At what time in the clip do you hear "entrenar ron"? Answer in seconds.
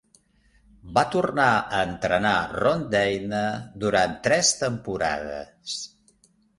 1.91-2.83